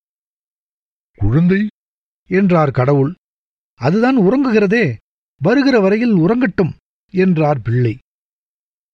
குழந்தை? 1.16 1.68
என்றார் 2.24 2.72
கடவுள். 2.72 3.16
அதுதான் 3.74 4.18
உறங்குகிறதே 4.18 4.98
வருகிற 5.42 5.80
வரையில் 5.80 6.14
உறங்கட்டும் 6.14 6.76
என்றார் 7.12 7.62
பிள்ளை. 7.62 7.98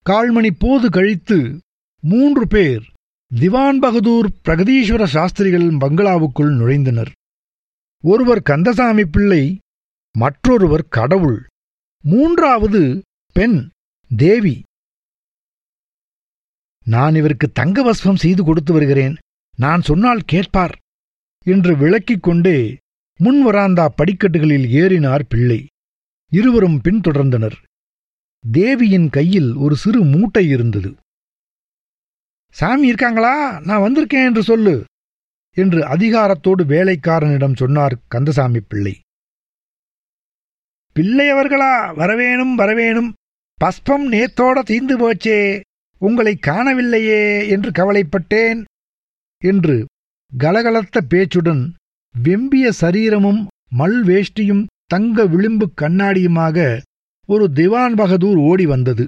கால்மணி 0.06 0.52
போது 0.60 0.90
கழித்து 0.90 1.60
மூன்று 2.02 2.48
பேர் 2.48 2.86
திவான் 3.32 3.80
பகதூர் 3.80 4.28
பிரகதீஸ்வர 4.46 5.06
சாஸ்திரிகள் 5.06 5.68
பங்களாவுக்குள் 5.78 6.54
நுழைந்தனர். 6.60 7.12
ஒருவர் 8.04 8.42
கந்தசாமி 8.42 9.06
பிள்ளை 9.06 9.60
மற்றொருவர் 10.18 10.88
கடவுள் 10.88 11.48
மூன்றாவது 12.04 13.02
பெண் 13.34 13.70
தேவி. 14.18 14.64
நான் 16.84 17.16
இவருக்கு 17.16 17.52
தங்கவஸ்மம் 17.60 18.16
செய்து 18.16 18.44
கொடுத்து 18.44 18.74
வருகிறேன் 18.74 19.16
நான் 19.58 19.82
சொன்னால் 19.82 20.22
கேட்பார் 20.26 20.76
என்று 21.46 21.78
விளக்கிக் 21.78 22.24
கொண்டே 22.24 22.78
முன்வராந்தா 23.20 23.86
படிக்கட்டுகளில் 23.96 24.68
ஏறினார் 24.82 25.26
பிள்ளை. 25.30 25.68
இருவரும் 26.32 26.82
பின்தொடர்ந்தனர். 26.84 27.58
தேவியின் 28.52 29.10
கையில் 29.10 29.56
ஒரு 29.56 29.76
சிறு 29.76 30.04
மூட்டை 30.04 30.48
இருந்தது. 30.48 30.96
சாமி 32.50 32.88
இருக்காங்களா? 32.88 33.60
நான் 33.60 33.82
வந்திருக்கேன் 33.82 34.26
என்று 34.26 34.44
சொல்லு 34.44 34.84
என்று 35.58 35.80
அதிகாரத்தோடு 35.88 36.64
வேலைக்காரனிடம் 36.74 37.56
சொன்னார் 37.56 37.96
கந்தசாமி 38.08 38.60
பிள்ளை. 38.60 39.00
பிள்ளையவர்களா 40.96 41.74
வரவேணும் 41.96 42.54
வரவேணும். 42.58 43.12
பஸ்பம் 43.54 44.12
நேத்தோட 44.12 44.58
தீந்து 44.72 44.96
போச்சே. 45.00 45.62
உங்களை 45.98 46.38
காணவில்லையே 46.48 47.50
என்று 47.50 47.70
கவலைப்பட்டேன் 47.70 48.64
என்று 49.44 49.86
கலகலத்த 50.38 51.02
பேச்சுடன் 51.10 51.64
வெம்பிய 52.24 52.70
சரீரமும் 52.70 53.48
மல் 53.78 54.00
வேஷ்டியும் 54.04 54.66
தங்க 54.86 55.26
விளிம்பு 55.26 55.72
கண்ணாடியுமாக 55.82 56.82
ஒரு 57.32 57.46
திவான் 57.56 57.96
பகதூர் 57.96 58.38
ஓடி 58.50 58.66
வந்தது. 58.66 59.08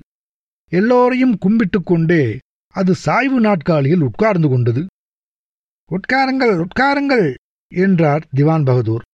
எல்லோரையும் 0.71 1.37
கும்பிட்டுக் 1.45 1.85
கொண்டே 1.85 2.23
அது 2.75 2.91
சாய்வு 2.95 3.39
நாட்காலியில் 3.41 4.01
உட்கார்ந்து 4.01 4.49
கொண்டது. 4.49 4.81
உட்காருங்கள் 5.91 6.53
உட்காருங்கள் 6.65 7.27
என்றார் 7.71 8.27
திவான் 8.33 8.63
பகதூர். 8.63 9.05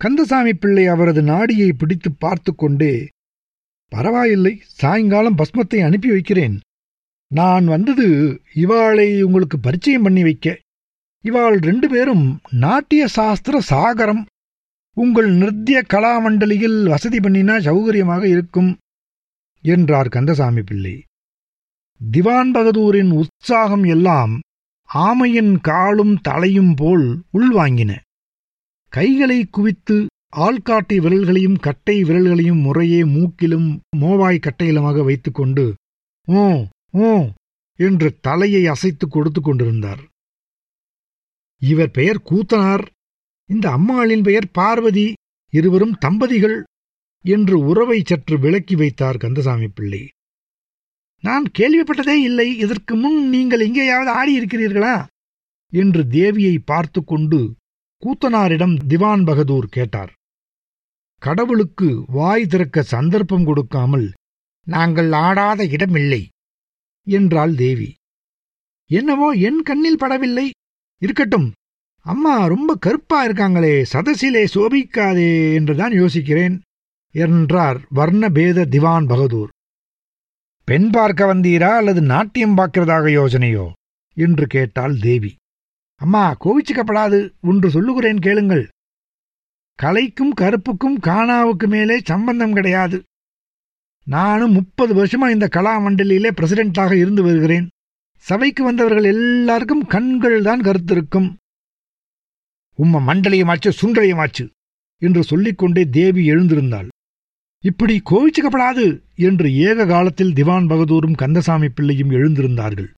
கந்தசாமி 0.00 0.52
பிள்ளை 0.54 0.84
அவரது 0.86 1.22
நாடியை 1.22 1.72
பிடித்து 1.72 2.12
பார்த்து 2.12 2.54
கொண்டே 2.54 2.94
பரவாயில்லை 3.92 4.54
சாயங்காலம் 4.80 5.38
பஸ்மத்தை 5.38 5.78
அனுப்பி 5.84 6.08
வைக்கிறேன். 6.10 6.56
நான் 7.30 7.66
வந்தது 7.66 8.06
இவாளை 8.54 9.08
உங்களுக்கு 9.22 9.58
பரிச்சயம் 9.58 10.02
பண்ணி 10.02 10.22
வைக்க. 10.22 10.58
இவாள் 11.24 11.58
ரெண்டு 11.62 11.88
பேரும் 11.88 12.40
நாட்டிய 12.50 13.02
சாஸ்திர 13.06 13.60
சாகரம் 13.70 14.22
உங்கள் 14.96 15.30
நிருத்திய 15.32 15.78
கலாமண்டலியில் 15.92 16.78
வசதி 16.88 17.18
பண்ணினா 17.18 17.54
சௌகரியமாக 17.66 18.22
இருக்கும் 18.24 18.70
என்றார் 19.64 20.08
கந்தசாமி 20.08 20.62
பிள்ளை. 20.62 20.94
திவான் 22.00 22.50
பகதூரின் 22.50 23.10
உற்சாகம் 23.10 23.84
எல்லாம் 23.84 24.32
ஆமையின் 24.90 25.54
காலும் 25.60 26.14
தலையும் 26.20 26.74
போல் 26.74 27.06
உள்வாங்கின. 27.32 27.92
கைகளை 28.92 29.38
குவித்து 29.46 29.96
ஆள்காட்டி 30.36 30.96
விரல்களையும் 31.00 31.58
கட்டை 31.58 31.96
விரல்களையும் 32.04 32.60
முறையே 32.60 33.00
மூக்கிலும் 33.04 33.68
மோவாய் 33.96 34.44
கட்டையிலுமாக 34.46 35.04
வைத்துக்கொண்டு 35.04 35.66
ஓ 36.28 36.42
ஓ 36.98 37.10
என்று 37.78 38.08
தலையை 38.20 38.62
அசைத்து 38.66 39.06
கொடுத்து 39.08 39.40
கொண்டிருந்தார். 39.40 40.02
இவர் 41.62 41.90
பெயர் 41.90 42.20
கூத்தனார் 42.30 42.84
இந்த 43.50 43.66
அம்மாளின் 43.70 44.22
பெயர் 44.22 44.48
பார்வதி 44.50 45.06
இருவரும் 45.52 45.96
தம்பதிகள் 45.98 46.58
என்று 47.24 47.56
உறவை 47.60 47.98
சற்று 48.04 48.36
விளக்கி 48.38 48.74
வைத்தார் 48.74 49.16
கந்தசாமி 49.16 49.68
பிள்ளை. 49.68 50.02
நான் 51.24 51.44
கேள்விப்பட்டதே 51.58 52.16
இல்லை 52.20 52.48
இதற்கு 52.58 52.94
முன் 52.96 53.28
நீங்கள் 53.28 53.60
எங்கேயாவது 53.60 54.10
ஆடியிருக்கிறீர்களா? 54.12 54.96
என்று 55.72 56.02
தேவியை 56.10 56.56
பார்த்து 56.64 57.00
கொண்டு 57.04 57.38
கூத்தனாரிடம் 58.02 58.74
திவான் 58.86 59.24
பகதூர் 59.24 59.68
கேட்டார். 59.68 60.12
கடவுளுக்கு 61.22 61.88
வாய் 62.06 62.46
திறக்க 62.46 62.82
சந்தர்ப்பம் 62.82 63.44
கொடுக்காமல் 63.44 64.06
நாங்கள் 64.66 65.10
ஆடாத 65.12 65.60
இடமில்லை 65.64 66.22
என்றாள் 67.06 67.54
தேவி. 67.54 67.90
என்னவோ 68.90 69.28
என் 69.48 69.60
கண்ணில் 69.62 70.00
படவில்லை. 70.00 70.46
இருக்கட்டும் 71.02 71.48
அம்மா 72.06 72.46
ரொம்ப 72.46 72.74
கருப்பா 72.74 73.26
இருக்காங்களே 73.26 73.84
சதசிலே 73.92 74.46
சோபிக்காதே 74.54 75.54
என்றுதான் 75.54 75.92
யோசிக்கிறேன் 75.92 76.58
என்றார் 77.10 77.78
வர்ணபேத 77.94 78.64
திவான் 78.64 79.06
பகதூர். 79.06 79.48
பெண் 80.64 80.90
பார்க்க 80.90 81.34
வந்தீரா 81.34 81.70
அல்லது 81.76 82.00
நாட்டியம் 82.02 82.56
பார்க்கிறதாக 82.56 83.06
யோசனையோ? 83.10 83.72
என்று 84.16 84.46
கேட்டாள் 84.46 84.98
தேவி. 84.98 85.34
அம்மா 86.00 86.36
கோவிச்சுக்கப்படாது 86.44 87.30
ஒன்று 87.40 87.70
சொல்லுகிறேன் 87.70 88.18
கேளுங்கள். 88.18 88.68
கலைக்கும் 89.82 90.34
கருப்புக்கும் 90.40 90.98
காணாவுக்கு 91.02 91.66
மேலே 91.66 92.00
சம்பந்தம் 92.04 92.52
கிடையாது. 92.52 93.02
நானும் 94.06 94.52
முப்பது 94.52 94.92
வருஷமா 94.94 95.30
இந்த 95.30 95.48
கலா 95.48 95.78
மண்டலியிலே 95.78 96.30
பிரசிடென்டாக 96.30 96.92
இருந்து 96.92 97.22
வருகிறேன். 97.22 97.68
சபைக்கு 98.16 98.64
வந்தவர்கள் 98.64 99.04
எல்லாருக்கும் 99.04 99.86
கண்கள் 99.86 100.42
தான் 100.42 100.60
கருத்திருக்கும். 100.60 101.34
உம்ம 102.78 103.00
மண்டலியமாச்சு 103.08 103.70
சுண்டலியமாச்சு 103.80 104.44
என்று 105.02 105.22
சொல்லிக்கொண்டே 105.22 105.84
தேவி 105.88 106.30
எழுந்திருந்தாள். 106.30 106.88
இப்படி 107.64 108.02
கோவிச்சுக்கப்படாது 108.10 109.00
என்று 109.14 109.54
ஏக 109.54 109.86
காலத்தில் 109.86 110.32
திவான் 110.32 110.66
பகதூரும் 110.66 111.14
கந்தசாமி 111.14 111.68
பிள்ளையும் 111.68 112.10
எழுந்திருந்தார்கள். 112.10 112.88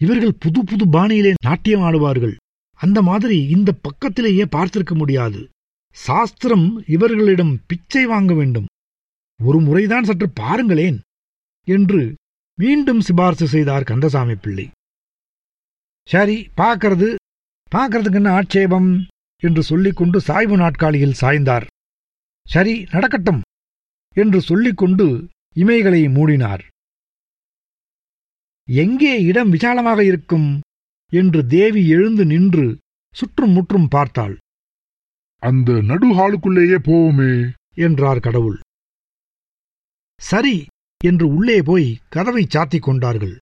இவர்கள் 0.00 0.38
புது 0.38 0.64
புது 0.64 0.84
பாணியிலே 0.86 1.32
நாட்டியம் 1.44 1.80
ஆடுவார்கள். 1.80 2.34
அந்த 2.80 3.02
மாதிரி 3.02 3.48
இந்த 3.48 3.70
பக்கத்திலேயே 3.72 4.44
பார்த்திருக்க 4.44 4.94
முடியாது. 4.94 5.40
சாஸ்திரம் 5.96 6.84
இவர்களிடம் 6.86 7.60
பிச்சை 7.66 8.04
வாங்க 8.06 8.34
வேண்டும். 8.34 8.68
ஒரு 9.40 9.60
முறைதான் 9.60 10.04
சற்று 10.04 10.30
பாருங்களேன் 10.30 11.00
என்று 11.68 12.14
மீண்டும் 12.58 13.00
சிபார்சு 13.00 13.46
செய்தார் 13.46 13.82
கந்தசாமி 13.82 14.34
பிள்ளை. 14.34 14.70
சரி 16.08 16.38
பார்க்கறது 16.56 17.08
பார்க்கறதுக்கு 17.72 18.14
என்ன 18.14 18.30
ஆட்சேபம்? 18.32 19.06
என்று 19.42 19.62
சொல்லிக்கொண்டு 19.62 20.20
சாய்வு 20.20 20.56
நாட்காலியில் 20.56 21.18
சாய்ந்தார். 21.20 21.66
சரி 22.46 22.74
நடக்கட்டும் 22.90 23.40
என்று 24.16 24.40
சொல்லிக்கொண்டு 24.40 25.06
இமைகளை 25.56 26.02
மூடினார். 26.16 26.62
எங்கே 28.68 29.22
இடம் 29.22 29.50
விசாலமாக 29.50 30.04
இருக்கும்? 30.04 30.60
என்று 31.12 31.46
தேவி 31.46 31.88
எழுந்து 31.88 32.24
நின்று 32.24 32.66
சுற்றும் 33.14 33.50
முற்றும் 33.50 33.88
பார்த்தாள். 33.88 34.38
அந்த 35.42 35.72
நடுஹாலுக்குள்ளேயே 35.72 36.78
போவோமே 36.88 37.32
என்றார் 37.74 38.20
கடவுள். 38.20 38.60
சரி 40.20 40.56
என்று 41.04 41.26
உள்ளே 41.28 41.62
போய் 41.62 41.88
கதவை 42.08 42.44
சாத்திக் 42.46 42.86
கொண்டார்கள். 42.86 43.34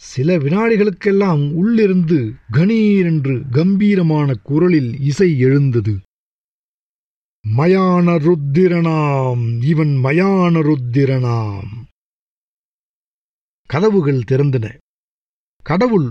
சில 0.00 0.38
வினாடிகளுக்கெல்லாம் 0.38 1.52
உள்ளிருந்து 1.52 2.34
கணீரென்று 2.52 3.48
கம்பீரமான 3.50 4.34
குரலில் 4.34 5.00
இசை 5.00 5.38
எழுந்தது. 5.38 5.94
மயான 7.44 8.14
ருத்திரனாம் 8.18 9.64
இவன் 9.64 9.94
மயான 10.04 10.62
ருத்திரனாம் 10.68 11.72
கதவுகள் 13.70 14.22
திறந்தன. 14.28 14.66
கடவுள் 15.62 16.08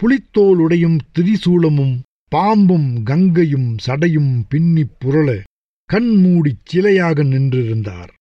புலித்தோலுடையும் 0.00 0.98
திரிசூலமும் 1.14 1.96
பாம்பும் 2.32 3.02
கங்கையும் 3.02 3.76
சடையும் 3.86 4.42
பின்னிப் 4.48 4.96
புரள 5.00 5.28
கண்மூடிச் 5.90 6.64
சிலையாக 6.72 7.24
நின்றிருந்தார். 7.24 8.12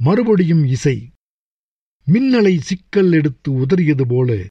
மறுபடியும் 0.00 0.64
இசை. 0.64 0.96
மின்னலை 2.12 2.58
சிக்கல் 2.58 3.12
எடுத்து 3.12 3.52
உதறியது 3.52 4.02
போல 4.08 4.46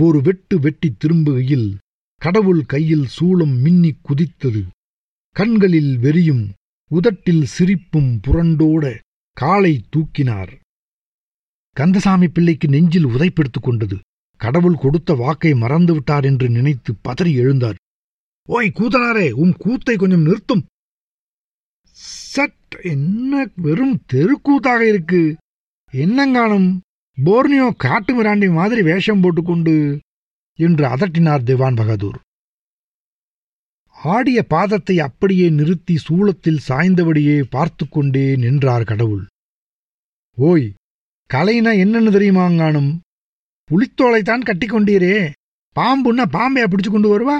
ஒரு 0.00 0.22
வெட்டு 0.22 0.60
வெட்டித் 0.60 1.04
திரும்புகையில் 1.04 1.76
கடவுள் 2.14 2.62
கையில் 2.62 3.06
சூளம் 3.20 3.64
மின்னிக் 3.64 4.00
குதித்தது. 4.02 4.66
கண்களில் 5.30 5.98
வெறியும் 5.98 6.52
உதட்டில் 6.90 7.44
சிரிப்பும் 7.44 8.20
புரண்டோட 8.26 8.98
காலை 9.32 9.84
தூக்கினார். 9.90 10.60
கந்தசாமி 11.72 12.28
பிள்ளைக்கு 12.28 12.68
நெஞ்சில் 12.68 13.06
உதைப்பெடுத்துக் 13.06 13.62
கொண்டது. 13.62 13.98
கடவுள் 14.36 14.74
கொடுத்த 14.74 15.14
வாக்கை 15.14 15.52
மறந்துவிட்டார் 15.52 16.24
என்று 16.24 16.48
நினைத்து 16.48 16.92
பதறி 16.92 17.36
எழுந்தார். 17.36 17.74
ஓய் 18.48 18.72
கூத்தனாரே 18.74 19.30
உம் 19.30 19.52
கூத்தை 19.52 19.96
கொஞ்சம் 19.96 20.22
நிறுத்தும். 20.22 20.64
சட் 22.32 22.80
என்ன 22.82 23.50
வெறும் 23.56 24.02
தெருக்கூத்தாக 24.12 24.80
இருக்கு. 24.80 25.36
என்னங்காணும்? 25.92 26.84
போர்னியோ 27.24 27.70
காட்டு 27.76 28.12
மிராண்டி 28.14 28.52
மாதிரி 28.52 28.82
வேஷம் 28.82 29.20
போட்டுக்கொண்டு 29.20 29.98
என்று 30.58 30.84
அதட்டினார் 30.86 31.42
திவான் 31.42 31.74
பகதூர். 31.74 32.18
ஆடிய 33.96 34.44
பாதத்தை 34.50 34.98
அப்படியே 34.98 35.50
நிறுத்தி 35.50 35.94
சூளத்தில் 36.08 36.58
சாய்ந்தபடியே 36.68 37.42
பார்த்து 37.50 37.88
கொண்டே 37.88 38.36
நின்றார் 38.36 38.84
கடவுள். 38.84 39.26
ஓய் 40.38 40.74
கலைனா 41.34 41.72
என்னன்னு 41.84 42.10
தெரியுமாங்கானும் 42.16 42.90
புளித்தோலைத்தான் 43.70 44.46
கட்டிக்கொண்டீரே. 44.48 45.30
பாம்புன்னா 45.76 46.24
பாம்பையா 46.36 46.66
பிடிச்சு 46.68 46.90
கொண்டு 46.90 47.08
வருவா? 47.12 47.38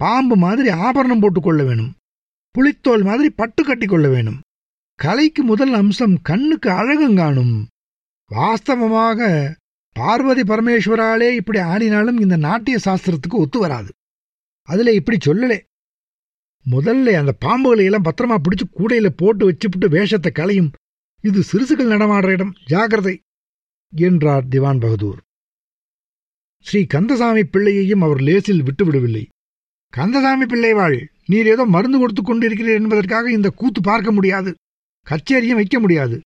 பாம்பு 0.00 0.36
மாதிரி 0.36 0.68
ஆபரணம் 0.68 1.20
போட்டுக்கொள்ள 1.20 1.64
வேணும். 1.64 1.92
புளித்தோல் 2.54 3.04
மாதிரி 3.04 3.30
பட்டு 3.30 3.62
கட்டிக்கொள்ள 3.62 4.10
வேணும். 4.10 4.40
கலைக்கு 4.94 5.42
முதல் 5.42 5.72
அம்சம் 5.72 6.16
கண்ணுக்கு 6.22 6.70
அழகுங்காணும். 6.70 7.54
வாஸ்தவமாக 8.34 9.20
பார்வதி 9.96 10.42
பரமேஸ்வராலே 10.42 11.28
இப்படி 11.30 11.58
ஆடினாலும் 11.58 12.18
இந்த 12.20 12.36
நாட்டிய 12.36 12.76
சாஸ்திரத்துக்கு 12.84 13.40
ஒத்து 13.42 13.58
வராது. 13.58 13.90
அதுல 14.68 14.92
இப்படி 14.92 15.18
சொல்லலே. 15.26 15.58
முதல்ல 16.66 17.14
அந்த 17.20 17.32
பாம்புகளை 17.44 17.84
எல்லாம் 17.84 18.06
பத்திரமா 18.08 18.36
பிடிச்சு 18.44 18.66
கூடையில 18.78 19.08
போட்டு 19.16 19.42
வச்சுப்புட்டு 19.50 19.88
வேஷத்தை 19.88 20.32
களையும். 20.32 20.70
இது 21.24 21.42
சிறுசுகள் 21.42 21.92
நடமாடுற 21.92 22.30
இடம். 22.30 22.54
ஜாகிரதை 22.70 23.14
என்றார் 23.92 24.48
திவான் 24.48 24.78
பகதூர். 24.78 25.20
ஸ்ரீ 26.66 26.80
கந்தசாமி 26.86 27.44
பிள்ளையையும் 27.44 28.02
அவர் 28.02 28.20
லேசில் 28.20 28.64
விட்டுவிடவில்லை 28.64 29.24
கந்தசாமி 29.92 30.44
பிள்ளைவாள் 30.44 30.98
நீர் 31.26 31.46
ஏதோ 31.46 31.64
மருந்து 31.64 31.98
கொடுத்து 31.98 32.22
கொண்டிருக்கிறீர் 32.22 32.80
என்பதற்காக 32.80 33.26
இந்த 33.30 33.48
கூத்து 33.50 33.80
பார்க்க 33.80 34.10
முடியாது. 34.12 34.50
கச்சேரியும் 35.06 35.58
வைக்க 35.60 35.76
முடியாது. 35.80 36.16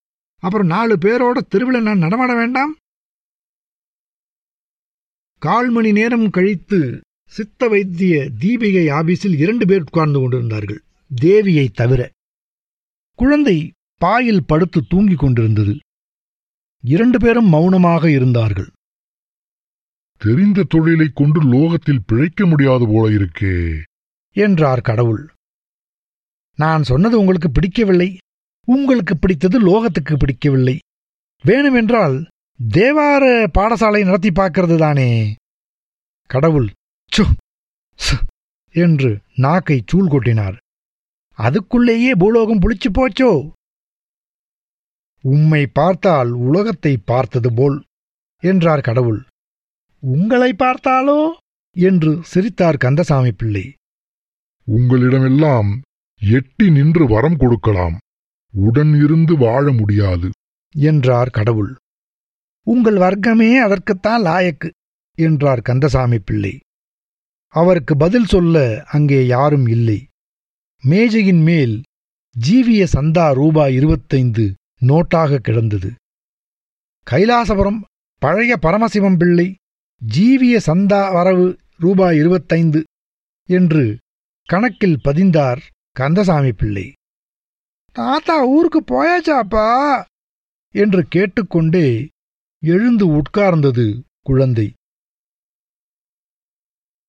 அப்புறம் 0.46 0.66
நாலு 0.66 0.96
பேரோட 0.96 1.38
தெருவில் 1.38 1.82
நான் 1.82 1.98
நடமாட 1.98 2.34
வேண்டாம்? 2.34 2.76
கால் 5.38 5.70
மணி 5.70 5.92
நேரம் 5.92 6.30
கழித்து 6.30 7.00
சித்த 7.28 7.68
வைத்திய 7.68 8.30
தீபிகை 8.40 8.90
ஆபீஸில் 8.90 9.36
இரண்டு 9.38 9.66
பேர் 9.66 9.80
உட்கார்ந்து 9.80 10.18
கொண்டிருந்தார்கள் 10.18 10.82
தேவியை 11.20 11.68
தவிர. 11.70 12.10
குழந்தை 13.14 13.72
பாயில் 13.94 14.44
படுத்து 14.46 14.86
தூங்கிக் 14.88 15.18
கொண்டிருந்தது. 15.18 15.78
இரண்டு 16.80 17.18
பேரும் 17.18 17.48
மௌனமாக 17.48 18.10
இருந்தார்கள். 18.10 18.70
தெரிந்த 20.18 20.62
தொழிலைக் 20.62 21.16
கொண்டு 21.16 21.42
லோகத்தில் 21.42 22.04
பிழைக்க 22.06 22.46
முடியாது 22.46 22.86
போல 22.88 23.16
இருக்கே. 23.16 23.82
என்றார் 24.32 24.80
கடவுள். 24.80 25.32
நான் 26.54 26.82
சொன்னது 26.82 27.18
உங்களுக்கு 27.18 27.50
பிடிக்கவில்லை. 27.50 28.18
உங்களுக்கு 28.66 29.14
பிடித்தது 29.16 29.58
லோகத்துக்கு 29.60 30.14
பிடிக்கவில்லை. 30.18 30.78
வேணுமென்றால் 31.44 32.16
தேவார 32.60 33.24
பாடசாலை 33.58 34.00
நடத்தி 34.04 34.30
பார்க்கிறது 34.30 34.76
தானே. 34.78 35.10
கடவுள் 36.30 36.68
சு 37.12 37.24
சு 37.98 38.16
என்று 38.74 39.10
நாக்கை 39.36 39.78
சூழ் 39.86 40.08
கொட்டினார். 40.10 40.56
அதுக்குள்ளேயே 41.38 42.12
பூலோகம் 42.18 42.58
புளிச்சு 42.58 42.88
போச்சோ? 42.94 43.30
உம்மை 45.24 45.66
பார்த்தால் 45.66 46.30
உலகத்தை 46.48 46.96
பார்த்தது 46.96 47.50
போல் 47.54 47.78
என்றார் 48.42 48.80
கடவுள். 48.80 49.20
உங்களை 50.02 50.50
பார்த்தாலோ? 50.52 51.20
என்று 51.76 52.12
சிரித்தார் 52.22 52.76
கந்தசாமி 52.76 53.32
பிள்ளை. 53.32 53.64
உங்களிடமெல்லாம் 54.68 55.70
எட்டி 56.20 56.70
நின்று 56.70 57.06
வரம் 57.06 57.36
கொடுக்கலாம். 57.36 57.96
உடன் 58.64 58.94
இருந்து 59.04 59.36
வாழ 59.36 59.72
முடியாது 59.72 60.30
என்றார் 60.74 61.30
கடவுள். 61.30 61.76
உங்கள் 62.66 62.96
வர்க்கமே 62.96 63.58
அதற்குத்தான் 63.58 64.22
லாயக்கு 64.22 64.68
என்றார் 65.18 65.60
கந்தசாமி 65.60 66.18
பிள்ளை. 66.18 66.60
அவருக்கு 67.54 67.96
பதில் 67.96 68.24
சொல்ல 68.24 68.84
அங்கே 68.86 69.26
யாரும் 69.26 69.66
இல்லை. 69.66 70.06
மேஜையின் 70.82 71.42
மேல் 71.42 71.82
ஜீவிய 72.36 72.86
சந்தா 72.92 73.32
ரூபாய் 73.34 73.74
இருபத்தைந்து 73.74 74.54
நோட்டாக 74.82 75.38
கிடந்தது. 75.38 75.90
கைலாசபுரம் 77.06 77.84
பழைய 78.18 78.58
பரமசிவம் 78.62 79.16
பிள்ளை 79.16 79.54
ஜீவிய 80.02 80.60
சந்தா 80.66 81.12
வரவு 81.12 81.58
ரூபாய் 81.78 82.16
இருபத்தைந்து 82.16 82.84
என்று 83.48 83.98
கணக்கில் 84.48 84.98
பதிந்தார் 85.04 85.60
கந்தசாமி 85.92 86.52
பிள்ளை. 86.52 86.92
தாத்தா 87.96 88.44
ஊருக்கு 88.46 88.80
போயாச்சாப்பா? 88.80 89.68
என்று 90.74 91.04
கேட்டுக்கொண்டே 91.08 92.08
எழுந்து 92.62 93.06
உட்கார்ந்தது 93.08 94.02
குழந்தை. 94.22 94.75